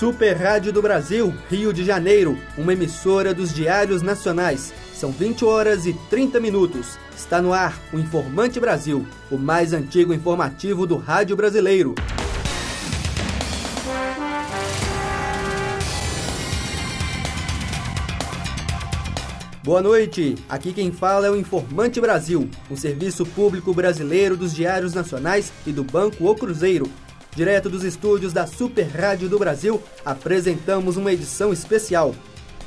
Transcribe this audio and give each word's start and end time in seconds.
Super 0.00 0.34
Rádio 0.34 0.72
do 0.72 0.80
Brasil, 0.80 1.30
Rio 1.50 1.74
de 1.74 1.84
Janeiro, 1.84 2.38
uma 2.56 2.72
emissora 2.72 3.34
dos 3.34 3.52
Diários 3.52 4.00
Nacionais. 4.00 4.72
São 4.94 5.12
20 5.12 5.44
horas 5.44 5.84
e 5.84 5.92
30 6.08 6.40
minutos. 6.40 6.98
Está 7.14 7.42
no 7.42 7.52
ar 7.52 7.78
o 7.92 7.98
Informante 7.98 8.58
Brasil, 8.58 9.06
o 9.30 9.36
mais 9.36 9.74
antigo 9.74 10.14
informativo 10.14 10.86
do 10.86 10.96
rádio 10.96 11.36
brasileiro. 11.36 11.94
Boa 19.62 19.82
noite, 19.82 20.34
aqui 20.48 20.72
quem 20.72 20.90
fala 20.90 21.26
é 21.26 21.30
o 21.30 21.36
Informante 21.36 22.00
Brasil, 22.00 22.48
um 22.70 22.76
serviço 22.76 23.26
público 23.26 23.74
brasileiro 23.74 24.34
dos 24.34 24.54
Diários 24.54 24.94
Nacionais 24.94 25.52
e 25.66 25.72
do 25.72 25.84
Banco 25.84 26.26
O 26.26 26.34
Cruzeiro. 26.34 26.90
Direto 27.34 27.70
dos 27.70 27.84
estúdios 27.84 28.32
da 28.32 28.46
Super 28.46 28.86
Rádio 28.88 29.28
do 29.28 29.38
Brasil, 29.38 29.80
apresentamos 30.04 30.96
uma 30.96 31.12
edição 31.12 31.52
especial. 31.52 32.14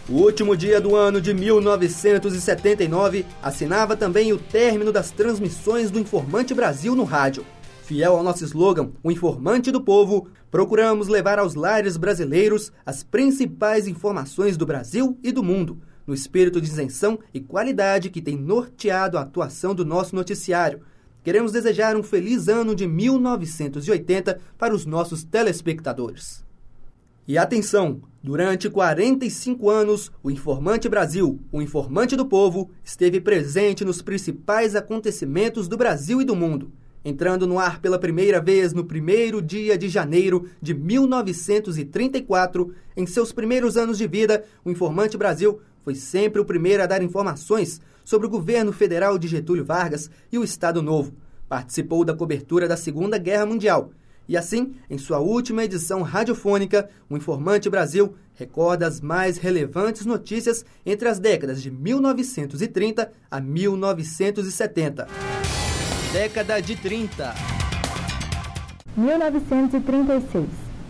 O 0.08 0.14
último 0.14 0.56
dia 0.56 0.80
do 0.80 0.96
ano 0.96 1.20
de 1.20 1.34
1979 1.34 3.26
assinava 3.42 3.96
também 3.96 4.32
o 4.32 4.38
término 4.38 4.92
das 4.92 5.12
transmissões 5.12 5.92
do 5.92 6.00
Informante 6.00 6.54
Brasil 6.54 6.96
no 6.96 7.04
rádio. 7.04 7.46
Fiel 7.84 8.16
ao 8.16 8.24
nosso 8.24 8.46
slogan, 8.46 8.92
o 9.04 9.12
Informante 9.12 9.70
do 9.70 9.82
Povo, 9.82 10.30
procuramos 10.50 11.10
levar 11.10 11.40
aos 11.40 11.56
lares 11.56 11.98
brasileiros 11.98 12.72
as 12.86 13.04
principais 13.04 13.88
informações 13.88 14.56
do 14.56 14.66
Brasil 14.66 15.18
e 15.22 15.32
do 15.32 15.44
mundo 15.44 15.82
no 16.06 16.14
espírito 16.14 16.60
de 16.60 16.68
isenção 16.68 17.20
e 17.34 17.40
qualidade 17.40 18.10
que 18.10 18.22
tem 18.22 18.38
norteado 18.38 19.18
a 19.18 19.22
atuação 19.22 19.74
do 19.74 19.86
nosso 19.86 20.16
noticiário. 20.16 20.82
Queremos 21.24 21.54
desejar 21.54 21.96
um 21.96 22.04
feliz 22.04 22.50
ano 22.50 22.76
de 22.76 22.86
1980 22.86 24.42
para 24.58 24.76
os 24.76 24.86
nossos 24.86 25.24
telespectadores. 25.24 26.44
E 27.26 27.38
atenção! 27.38 28.02
Durante 28.22 28.70
45 28.70 29.70
anos, 29.70 30.12
o 30.22 30.30
Informante 30.30 30.90
Brasil, 30.90 31.40
o 31.50 31.62
Informante 31.62 32.18
do 32.18 32.26
Povo, 32.26 32.70
esteve 32.84 33.22
presente 33.22 33.86
nos 33.86 34.02
principais 34.02 34.76
acontecimentos 34.76 35.70
do 35.70 35.78
Brasil 35.78 36.22
e 36.22 36.26
do 36.26 36.36
mundo. 36.36 36.74
Entrando 37.06 37.48
no 37.48 37.58
ar 37.58 37.80
pela 37.80 38.00
primeira 38.00 38.42
vez 38.42 38.74
no 38.74 38.84
primeiro 38.84 39.42
dia 39.42 39.78
de 39.78 39.88
janeiro 39.88 40.50
de 40.62 40.74
1934, 40.74 42.74
em 42.98 43.06
seus 43.06 43.32
primeiros 43.32 43.78
anos 43.78 43.98
de 43.98 44.08
vida, 44.08 44.44
o 44.66 44.72
Informante 44.72 45.18
Brasil 45.18 45.62
foi 45.84 45.96
sempre 45.96 46.42
o 46.42 46.46
primeiro 46.46 46.84
a 46.84 46.86
dar 46.86 47.02
informações 47.02 47.80
sobre 48.04 48.28
o 48.28 48.30
governo 48.30 48.72
federal 48.72 49.18
de 49.18 49.28
Getúlio 49.28 49.66
Vargas 49.66 50.10
e 50.32 50.38
o 50.38 50.44
Estado 50.44 50.82
Novo. 50.82 51.14
Participou 51.48 52.04
da 52.04 52.14
cobertura 52.14 52.68
da 52.68 52.78
Segunda 52.78 53.18
Guerra 53.18 53.46
Mundial. 53.46 53.92
E 54.28 54.38
assim, 54.38 54.76
em 54.90 54.98
sua 54.98 55.20
última 55.20 55.64
edição 55.64 56.02
radiofônica, 56.02 56.90
o 57.10 57.18
Informante 57.18 57.70
Brasil 57.70 58.16
recorda 58.36 58.88
as 58.88 59.02
mais 59.02 59.38
relevantes 59.38 60.06
notícias 60.06 60.66
entre 60.86 61.08
as 61.10 61.20
décadas 61.20 61.62
de 61.62 61.70
1930 61.70 63.12
a 63.30 63.40
1970. 63.40 65.08
Década 66.14 66.62
de 66.62 66.76
30. 66.76 67.34
1936. 68.96 70.46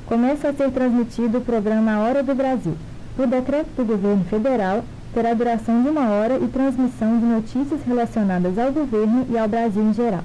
Começa 0.05 0.49
a 0.49 0.53
ser 0.53 0.71
transmitido 0.71 1.39
o 1.39 1.41
programa 1.41 1.99
Hora 1.99 2.21
do 2.21 2.35
Brasil 2.35 2.77
por 3.15 3.27
decreto 3.27 3.69
do 3.77 3.85
governo 3.85 4.23
federal, 4.25 4.83
terá 5.13 5.33
duração 5.33 5.83
de 5.83 5.89
uma 5.89 6.09
hora 6.09 6.37
e 6.37 6.47
transmissão 6.47 7.19
de 7.19 7.25
notícias 7.25 7.81
relacionadas 7.85 8.57
ao 8.57 8.71
governo 8.71 9.25
e 9.29 9.37
ao 9.37 9.47
Brasil 9.47 9.83
em 9.83 9.93
geral. 9.93 10.23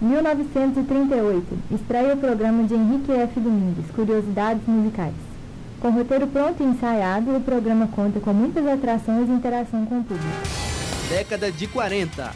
1938. 0.00 1.46
Estreia 1.70 2.14
o 2.14 2.16
programa 2.16 2.64
de 2.64 2.74
Henrique 2.74 3.12
F. 3.12 3.40
Domingues, 3.40 3.90
Curiosidades 3.94 4.62
Musicais. 4.66 5.14
Com 5.80 5.90
roteiro 5.90 6.26
pronto 6.26 6.62
e 6.62 6.66
ensaiado, 6.66 7.36
o 7.36 7.40
programa 7.40 7.86
conta 7.86 8.20
com 8.20 8.32
muitas 8.32 8.66
atrações 8.66 9.28
e 9.28 9.32
interação 9.32 9.86
com 9.86 10.00
o 10.00 10.04
público. 10.04 10.28
Década 11.08 11.50
de 11.50 11.66
40. 11.66 12.30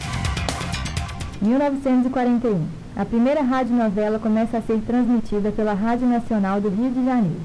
1941. 1.41 2.67
A 2.97 3.05
primeira 3.05 3.43
radionovela 3.43 4.19
começa 4.19 4.59
a 4.59 4.63
ser 4.63 4.81
transmitida 4.87 5.53
pela 5.53 5.73
Rádio 5.73 6.09
Nacional 6.09 6.61
do 6.61 6.69
Rio 6.69 6.91
de 6.91 7.05
Janeiro. 7.05 7.41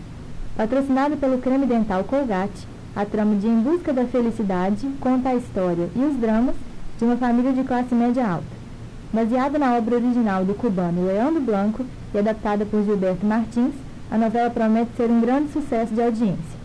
Patrocinado 0.57 1.17
pelo 1.17 1.38
creme 1.40 1.66
dental 1.66 2.03
Colgate, 2.03 2.67
a 2.95 3.05
trama 3.05 3.35
de 3.35 3.47
Em 3.47 3.59
Busca 3.59 3.91
da 3.91 4.05
Felicidade 4.05 4.87
conta 4.99 5.29
a 5.29 5.35
história 5.35 5.89
e 5.95 5.99
os 5.99 6.15
dramas 6.15 6.55
de 6.97 7.05
uma 7.05 7.17
família 7.17 7.51
de 7.51 7.63
classe 7.63 7.93
média 7.95 8.27
alta. 8.27 8.63
Baseada 9.11 9.57
na 9.57 9.75
obra 9.75 9.95
original 9.95 10.45
do 10.45 10.53
cubano 10.53 11.05
Leandro 11.05 11.41
Blanco 11.41 11.85
e 12.13 12.17
adaptada 12.19 12.65
por 12.65 12.83
Gilberto 12.83 13.25
Martins, 13.25 13.73
a 14.11 14.17
novela 14.17 14.49
promete 14.49 14.91
ser 14.95 15.09
um 15.09 15.21
grande 15.21 15.51
sucesso 15.51 15.93
de 15.93 16.01
audiência. 16.01 16.63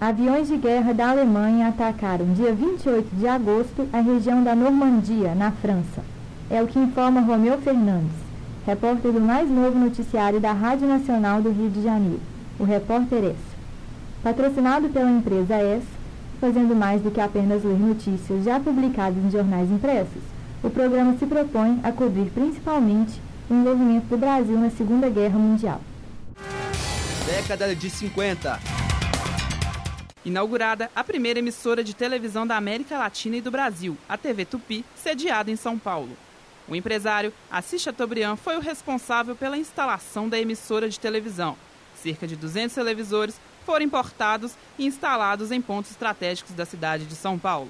Aviões 0.00 0.48
de 0.48 0.56
guerra 0.56 0.92
da 0.92 1.10
Alemanha 1.10 1.68
atacaram 1.68 2.26
dia 2.34 2.52
28 2.52 3.16
de 3.16 3.26
agosto 3.26 3.88
a 3.92 4.00
região 4.00 4.44
da 4.44 4.54
Normandia, 4.54 5.34
na 5.34 5.50
França. 5.50 6.02
É 6.50 6.62
o 6.62 6.66
que 6.66 6.78
informa 6.78 7.20
Romeu 7.20 7.58
Fernandes, 7.58 8.12
repórter 8.66 9.10
do 9.10 9.20
mais 9.20 9.50
novo 9.50 9.78
noticiário 9.78 10.38
da 10.38 10.52
Rádio 10.52 10.86
Nacional 10.86 11.40
do 11.40 11.50
Rio 11.50 11.70
de 11.70 11.82
Janeiro 11.82 12.20
o 12.58 12.64
repórter 12.64 13.24
S. 13.24 13.55
Patrocinado 14.26 14.88
pela 14.88 15.08
empresa 15.08 15.54
S, 15.54 15.86
fazendo 16.40 16.74
mais 16.74 17.00
do 17.00 17.12
que 17.12 17.20
apenas 17.20 17.62
ler 17.62 17.78
notícias 17.78 18.42
já 18.42 18.58
publicadas 18.58 19.24
em 19.24 19.30
jornais 19.30 19.70
impressos, 19.70 20.20
o 20.64 20.68
programa 20.68 21.16
se 21.16 21.24
propõe 21.24 21.78
a 21.84 21.92
cobrir 21.92 22.28
principalmente 22.30 23.20
o 23.48 23.54
envolvimento 23.54 24.06
do 24.06 24.18
Brasil 24.18 24.58
na 24.58 24.68
Segunda 24.68 25.08
Guerra 25.08 25.38
Mundial. 25.38 25.80
Década 27.24 27.72
de 27.72 27.88
50. 27.88 28.58
Inaugurada 30.24 30.90
a 30.92 31.04
primeira 31.04 31.38
emissora 31.38 31.84
de 31.84 31.94
televisão 31.94 32.44
da 32.44 32.56
América 32.56 32.98
Latina 32.98 33.36
e 33.36 33.40
do 33.40 33.52
Brasil, 33.52 33.96
a 34.08 34.18
TV 34.18 34.44
Tupi, 34.44 34.84
sediada 34.96 35.52
em 35.52 35.56
São 35.56 35.78
Paulo. 35.78 36.16
O 36.66 36.74
empresário 36.74 37.32
Assis 37.48 37.80
Chateaubriand 37.80 38.34
foi 38.34 38.56
o 38.56 38.60
responsável 38.60 39.36
pela 39.36 39.56
instalação 39.56 40.28
da 40.28 40.36
emissora 40.36 40.88
de 40.88 40.98
televisão, 40.98 41.56
Cerca 41.96 42.26
de 42.26 42.36
200 42.36 42.74
televisores 42.74 43.40
foram 43.66 43.84
importados 43.84 44.52
e 44.78 44.86
instalados 44.86 45.50
em 45.50 45.60
pontos 45.60 45.90
estratégicos 45.90 46.54
da 46.54 46.64
cidade 46.64 47.04
de 47.04 47.16
São 47.16 47.36
Paulo. 47.36 47.68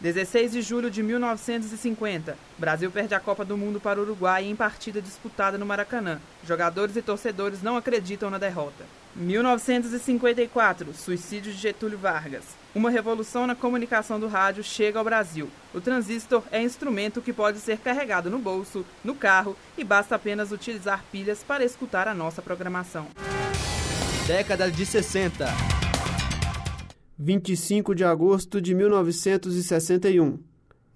16 0.00 0.52
de 0.52 0.62
julho 0.62 0.90
de 0.90 1.02
1950, 1.02 2.36
Brasil 2.58 2.90
perde 2.90 3.14
a 3.14 3.20
Copa 3.20 3.44
do 3.44 3.56
Mundo 3.56 3.80
para 3.80 3.98
o 3.98 4.02
Uruguai 4.02 4.44
em 4.44 4.56
partida 4.56 5.00
disputada 5.00 5.56
no 5.56 5.64
Maracanã. 5.64 6.20
Jogadores 6.44 6.96
e 6.96 7.02
torcedores 7.02 7.62
não 7.62 7.76
acreditam 7.76 8.28
na 8.28 8.36
derrota. 8.36 8.84
1954, 9.14 10.92
suicídio 10.92 11.50
de 11.52 11.58
Getúlio 11.58 11.96
Vargas. 11.96 12.44
Uma 12.74 12.90
revolução 12.90 13.46
na 13.46 13.54
comunicação 13.54 14.20
do 14.20 14.28
rádio 14.28 14.62
chega 14.62 14.98
ao 14.98 15.04
Brasil. 15.04 15.48
O 15.72 15.80
transistor 15.80 16.42
é 16.50 16.62
instrumento 16.62 17.22
que 17.22 17.32
pode 17.32 17.58
ser 17.58 17.78
carregado 17.78 18.28
no 18.28 18.38
bolso, 18.38 18.84
no 19.02 19.14
carro 19.14 19.56
e 19.78 19.84
basta 19.84 20.14
apenas 20.14 20.52
utilizar 20.52 21.02
pilhas 21.10 21.42
para 21.42 21.64
escutar 21.64 22.06
a 22.06 22.14
nossa 22.14 22.42
programação 22.42 23.08
década 24.26 24.68
de 24.68 24.84
60. 24.84 25.46
25 27.16 27.94
de 27.94 28.02
agosto 28.02 28.60
de 28.60 28.74
1961. 28.74 30.40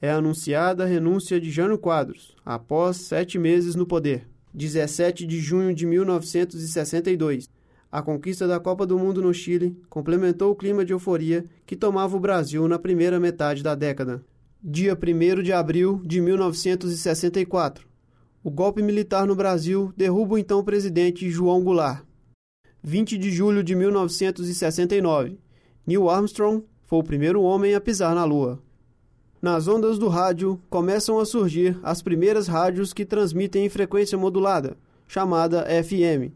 É 0.02 0.10
anunciada 0.10 0.82
a 0.82 0.86
renúncia 0.86 1.40
de 1.40 1.48
Jânio 1.48 1.78
Quadros, 1.78 2.34
após 2.44 2.96
sete 2.96 3.38
meses 3.38 3.76
no 3.76 3.86
poder. 3.86 4.26
17 4.52 5.24
de 5.26 5.38
junho 5.38 5.72
de 5.72 5.86
1962. 5.86 7.48
A 7.92 8.02
conquista 8.02 8.48
da 8.48 8.58
Copa 8.58 8.84
do 8.84 8.98
Mundo 8.98 9.22
no 9.22 9.32
Chile 9.32 9.80
complementou 9.88 10.50
o 10.50 10.56
clima 10.56 10.84
de 10.84 10.92
euforia 10.92 11.44
que 11.64 11.76
tomava 11.76 12.16
o 12.16 12.20
Brasil 12.20 12.66
na 12.66 12.80
primeira 12.80 13.20
metade 13.20 13.62
da 13.62 13.76
década. 13.76 14.24
Dia 14.60 14.98
1 15.00 15.40
de 15.40 15.52
abril 15.52 16.02
de 16.04 16.20
1964. 16.20 17.86
O 18.42 18.50
golpe 18.50 18.82
militar 18.82 19.24
no 19.24 19.36
Brasil 19.36 19.92
derruba 19.96 20.34
o 20.34 20.38
então 20.38 20.64
presidente 20.64 21.30
João 21.30 21.62
Goulart. 21.62 22.09
20 22.82 23.18
de 23.18 23.30
julho 23.30 23.62
de 23.62 23.74
1969. 23.74 25.38
Neil 25.86 26.08
Armstrong 26.08 26.64
foi 26.86 26.98
o 26.98 27.04
primeiro 27.04 27.42
homem 27.42 27.74
a 27.74 27.80
pisar 27.80 28.14
na 28.14 28.24
Lua. 28.24 28.60
Nas 29.40 29.68
ondas 29.68 29.98
do 29.98 30.08
rádio 30.08 30.60
começam 30.68 31.18
a 31.18 31.24
surgir 31.24 31.78
as 31.82 32.02
primeiras 32.02 32.46
rádios 32.46 32.92
que 32.92 33.04
transmitem 33.04 33.66
em 33.66 33.68
frequência 33.68 34.18
modulada, 34.18 34.76
chamada 35.06 35.66
FM. 35.82 36.32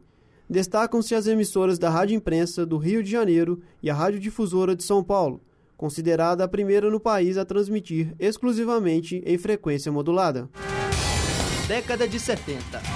Destacam-se 0.48 1.14
as 1.14 1.26
emissoras 1.26 1.78
da 1.78 1.88
Rádio 1.88 2.16
Imprensa 2.16 2.64
do 2.66 2.76
Rio 2.76 3.02
de 3.02 3.10
Janeiro 3.10 3.60
e 3.82 3.90
a 3.90 3.94
Rádio 3.94 4.20
Difusora 4.20 4.76
de 4.76 4.82
São 4.82 5.02
Paulo, 5.02 5.42
considerada 5.76 6.44
a 6.44 6.48
primeira 6.48 6.90
no 6.90 7.00
país 7.00 7.36
a 7.36 7.44
transmitir 7.44 8.14
exclusivamente 8.18 9.22
em 9.26 9.38
frequência 9.38 9.90
modulada. 9.90 10.48
Década 11.66 12.06
de 12.06 12.20
70. 12.20 12.93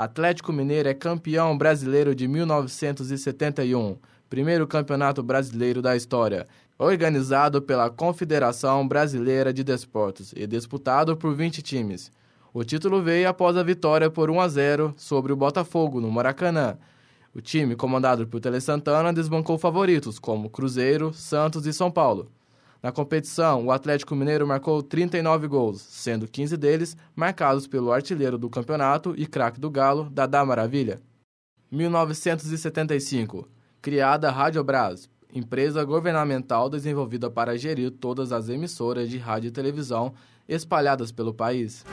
Atlético 0.00 0.50
Mineiro 0.50 0.88
é 0.88 0.94
campeão 0.94 1.58
brasileiro 1.58 2.14
de 2.14 2.26
1971, 2.26 3.98
primeiro 4.30 4.66
campeonato 4.66 5.22
brasileiro 5.22 5.82
da 5.82 5.94
história, 5.94 6.48
organizado 6.78 7.60
pela 7.60 7.90
Confederação 7.90 8.88
Brasileira 8.88 9.52
de 9.52 9.62
Desportos 9.62 10.32
e 10.34 10.46
disputado 10.46 11.18
por 11.18 11.34
20 11.34 11.60
times. 11.60 12.10
O 12.50 12.64
título 12.64 13.02
veio 13.02 13.28
após 13.28 13.58
a 13.58 13.62
vitória 13.62 14.08
por 14.08 14.30
1 14.30 14.40
a 14.40 14.48
0 14.48 14.94
sobre 14.96 15.34
o 15.34 15.36
Botafogo 15.36 16.00
no 16.00 16.10
Maracanã. 16.10 16.78
O 17.34 17.42
time, 17.42 17.76
comandado 17.76 18.26
por 18.26 18.40
Tele 18.40 18.62
Santana, 18.62 19.12
desbancou 19.12 19.58
favoritos 19.58 20.18
como 20.18 20.48
Cruzeiro, 20.48 21.12
Santos 21.12 21.66
e 21.66 21.74
São 21.74 21.90
Paulo. 21.90 22.32
Na 22.82 22.90
competição, 22.90 23.66
o 23.66 23.70
Atlético 23.70 24.16
Mineiro 24.16 24.46
marcou 24.46 24.82
39 24.82 25.46
gols, 25.46 25.82
sendo 25.82 26.26
15 26.26 26.56
deles 26.56 26.96
marcados 27.14 27.66
pelo 27.66 27.92
artilheiro 27.92 28.38
do 28.38 28.48
campeonato 28.48 29.14
e 29.18 29.26
craque 29.26 29.60
do 29.60 29.68
Galo, 29.70 30.08
Dadá 30.08 30.46
Maravilha. 30.46 30.98
1975. 31.70 33.46
Criada 33.82 34.28
a 34.28 34.32
Rádio 34.32 34.64
Brás, 34.64 35.10
empresa 35.32 35.84
governamental 35.84 36.70
desenvolvida 36.70 37.30
para 37.30 37.56
gerir 37.58 37.90
todas 37.90 38.32
as 38.32 38.48
emissoras 38.48 39.10
de 39.10 39.18
rádio 39.18 39.48
e 39.48 39.52
televisão 39.52 40.14
espalhadas 40.48 41.12
pelo 41.12 41.34
país. 41.34 41.84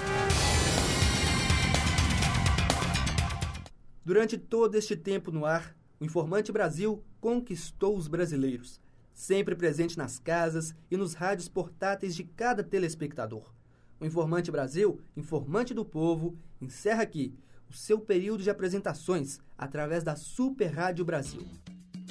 Durante 4.06 4.38
todo 4.38 4.75
este 4.75 4.95
tempo 4.95 5.31
no 5.31 5.45
ar, 5.45 5.75
o 6.00 6.06
Informante 6.06 6.50
Brasil 6.50 7.04
conquistou 7.19 7.98
os 7.98 8.07
brasileiros, 8.07 8.80
sempre 9.18 9.56
presente 9.56 9.98
nas 9.98 10.19
casas 10.19 10.75
e 10.92 10.96
nos 10.96 11.16
rádios 11.16 11.50
portáteis 11.50 12.16
de 12.16 12.24
cada 12.24 12.64
telespectador. 12.64 13.52
O 14.00 14.06
Informante 14.06 14.52
Brasil, 14.52 15.02
informante 15.16 15.74
do 15.74 15.84
povo, 15.84 16.38
encerra 16.62 17.02
aqui 17.02 17.34
o 17.68 17.74
seu 17.74 18.00
período 18.00 18.44
de 18.44 18.52
apresentações 18.52 19.40
através 19.58 20.04
da 20.04 20.16
Super 20.16 20.68
Rádio 20.68 21.04
Brasil. 21.04 21.42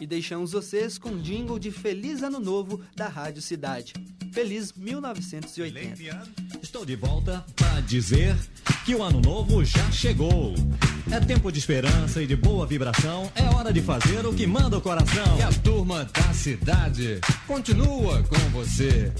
E 0.00 0.06
deixamos 0.06 0.50
vocês 0.50 0.98
com 0.98 1.10
um 1.10 1.22
jingle 1.22 1.60
de 1.60 1.70
Feliz 1.70 2.24
Ano 2.24 2.40
Novo 2.40 2.82
da 2.96 3.06
Rádio 3.06 3.40
Cidade. 3.40 3.94
Feliz 4.32 4.72
1980. 4.72 6.02
Estou 6.60 6.84
de 6.84 6.96
volta 6.96 7.46
para 7.54 7.80
dizer 7.82 8.36
que 8.84 8.96
o 8.96 9.02
ano 9.02 9.20
novo 9.20 9.64
já 9.64 9.92
chegou. 9.92 10.54
É 11.10 11.20
tempo 11.20 11.52
de 11.52 11.58
esperança 11.58 12.20
e 12.20 12.26
de 12.26 12.34
boa 12.34 12.66
vibração. 12.66 13.30
É 13.34 13.44
hora 13.54 13.72
de 13.72 13.80
fazer 13.80 14.26
o 14.26 14.34
que 14.34 14.46
manda 14.46 14.76
o 14.76 14.80
coração. 14.80 15.38
E 15.38 15.42
a 15.42 15.48
turma 15.62 16.04
da 16.04 16.32
cidade 16.34 17.20
continua 17.46 18.22
com 18.24 18.36
você. 18.50 19.12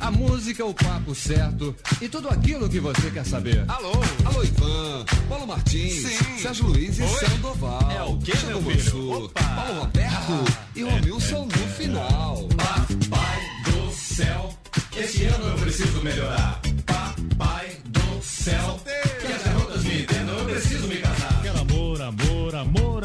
A 0.00 0.10
música, 0.10 0.64
o 0.64 0.72
papo 0.74 1.14
certo 1.14 1.74
e 2.00 2.08
tudo 2.08 2.28
aquilo 2.28 2.68
que 2.68 2.80
você 2.80 3.10
quer 3.10 3.24
saber. 3.24 3.64
Alô, 3.68 3.92
alô 4.24 4.42
Ivan, 4.44 5.04
Paulo 5.28 5.46
Martins, 5.46 6.06
Sim. 6.06 6.38
Sérgio 6.38 6.66
Luiz 6.66 6.98
e 6.98 7.02
Oi? 7.02 7.08
Sandoval. 7.08 7.90
É 7.90 8.02
o 8.02 8.16
que, 8.18 8.46
meu 8.46 8.62
filho? 8.62 9.24
Opa. 9.24 9.42
Paulo 9.42 9.80
Roberto 9.80 10.32
Ah, 10.32 10.66
e 10.74 10.84
o 10.84 10.90
Romilson 10.90 11.44
no 11.46 11.68
final. 11.68 12.48
Papai 12.56 13.40
do 13.64 13.92
céu, 13.94 14.54
este 14.96 15.24
ano 15.24 15.48
eu 15.48 15.54
preciso 15.58 16.02
melhorar. 16.02 16.60
Papai 16.84 17.76
do 17.86 18.22
céu, 18.22 18.75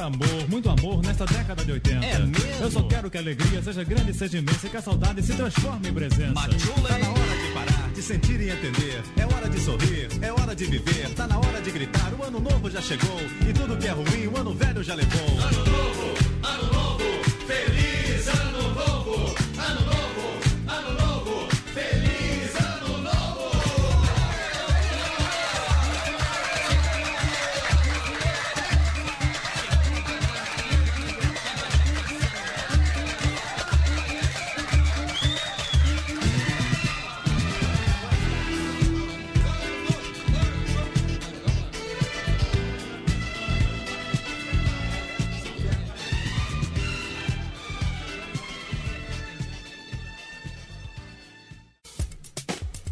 amor, 0.02 0.28
amor. 0.28 0.50
Muito 0.50 0.70
amor 0.70 1.04
nesta 1.04 1.26
década 1.26 1.64
de 1.64 1.72
80. 1.72 2.06
É 2.06 2.20
mesmo? 2.20 2.64
Eu 2.64 2.72
só 2.72 2.84
quero 2.84 3.10
que 3.10 3.18
a 3.18 3.22
alegria 3.22 3.62
seja 3.62 3.84
grande, 3.84 4.14
seja 4.14 4.38
imensa 4.38 4.68
e 4.68 4.70
que 4.70 4.78
a 4.78 4.82
saudade 4.82 5.22
se 5.22 5.34
transforme 5.34 5.90
em 5.90 5.94
presença. 5.94 6.34
Machulei. 6.34 6.88
Tá 6.88 6.98
na 6.98 7.10
hora 7.10 7.38
de 7.38 7.54
parar, 7.54 7.90
de 7.94 8.02
sentir 8.02 8.42
e 8.42 8.50
entender. 8.50 9.04
É 9.18 9.26
hora 9.26 9.50
de 9.50 9.60
sorrir, 9.60 10.08
é 10.22 10.32
hora 10.32 10.56
de 10.56 10.66
viver. 10.66 11.10
Tá 11.16 11.28
na 11.28 11.38
hora 11.38 11.62
de 11.62 11.72
gritar. 11.72 12.14
O 12.20 12.24
ano 12.24 12.40
novo 12.40 12.70
já 12.70 12.82
chegou. 12.82 13.20
E 13.48 13.54
tudo 13.54 13.78
que 13.78 13.88
é 13.88 13.92
ruim, 13.92 14.28
o 14.28 14.38
ano 14.38 14.54
velho 14.54 14.84
já 14.84 14.96
levou. 14.96 15.40
Ano 15.40 15.66
novo, 15.66 16.31